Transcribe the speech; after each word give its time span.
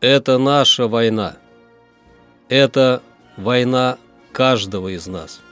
Это 0.00 0.38
наша 0.38 0.88
война. 0.88 1.36
Это 2.48 3.02
война 3.36 3.98
каждого 4.32 4.88
из 4.88 5.06
нас. 5.06 5.42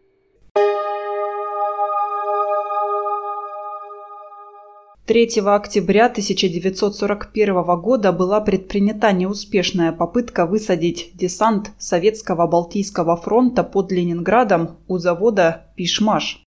Третьего 5.10 5.56
октября 5.56 6.06
1941 6.06 7.80
года 7.80 8.12
была 8.12 8.40
предпринята 8.40 9.10
неуспешная 9.10 9.90
попытка 9.90 10.46
высадить 10.46 11.10
десант 11.14 11.72
Советского 11.78 12.46
Балтийского 12.46 13.16
фронта 13.16 13.64
под 13.64 13.90
Ленинградом 13.90 14.76
у 14.86 14.98
завода 14.98 15.72
«Пишмаш». 15.74 16.44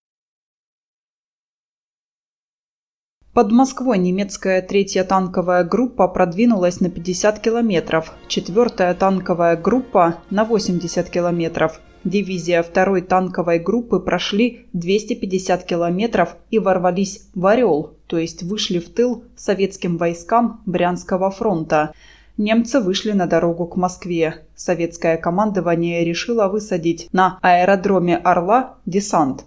Под 3.33 3.51
Москвой 3.51 3.97
немецкая 3.97 4.61
третья 4.61 5.03
танковая 5.03 5.65
группа 5.65 6.07
продвинулась 6.07 6.79
на 6.79 6.89
50 6.89 7.39
километров, 7.41 8.13
четвертая 8.29 8.93
танковая 8.93 9.57
группа 9.57 10.19
на 10.29 10.45
80 10.45 11.09
километров, 11.09 11.81
Дивизия 12.03 12.63
второй 12.63 13.01
танковой 13.01 13.59
группы 13.59 13.99
прошли 13.99 14.67
250 14.73 15.63
километров 15.63 16.35
и 16.51 16.59
ворвались 16.59 17.29
в 17.33 17.45
Орел, 17.45 17.97
то 18.13 18.19
есть 18.19 18.43
вышли 18.43 18.77
в 18.77 18.93
тыл 18.93 19.23
советским 19.35 19.97
войскам 19.97 20.61
Брянского 20.67 21.31
фронта. 21.31 21.95
Немцы 22.37 22.79
вышли 22.79 23.11
на 23.11 23.25
дорогу 23.25 23.65
к 23.65 23.75
Москве. 23.75 24.45
Советское 24.55 25.17
командование 25.17 26.05
решило 26.05 26.47
высадить 26.47 27.09
на 27.11 27.39
аэродроме 27.41 28.17
Орла 28.17 28.77
десант. 28.85 29.45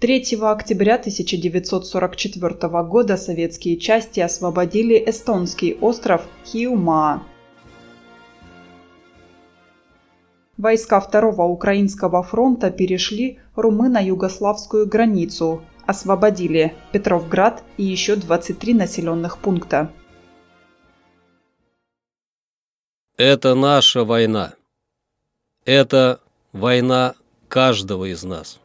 3 0.00 0.38
октября 0.42 0.96
1944 0.96 2.82
года 2.82 3.16
советские 3.16 3.76
части 3.76 4.18
освободили 4.18 5.00
эстонский 5.08 5.74
остров 5.74 6.26
Хиумаа. 6.46 7.22
Войска 10.58 10.98
Второго 11.00 11.42
Украинского 11.42 12.24
фронта 12.24 12.72
перешли 12.72 13.38
румыно-югославскую 13.54 14.86
границу, 14.86 15.62
освободили 15.86 16.74
Петровград 16.90 17.62
и 17.76 17.84
еще 17.84 18.16
23 18.16 18.74
населенных 18.74 19.38
пункта. 19.38 19.92
Это 23.16 23.54
наша 23.54 24.04
война. 24.04 24.54
Это 25.64 26.18
война 26.52 27.14
каждого 27.48 28.06
из 28.06 28.24
нас. 28.24 28.58